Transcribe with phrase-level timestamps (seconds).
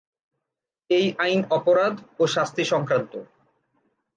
[0.89, 3.13] এ আইন অপরাধ ও শাস্তি সংক্রান্ত।